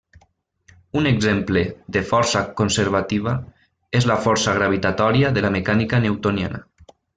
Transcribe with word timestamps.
Un 1.01 1.09
exemple 1.09 1.61
de 1.97 2.01
força 2.13 2.41
conservativa 2.63 3.35
és 4.01 4.09
la 4.13 4.17
força 4.25 4.57
gravitatòria 4.59 5.33
de 5.37 5.45
la 5.49 5.55
mecànica 5.61 6.01
newtoniana. 6.09 6.65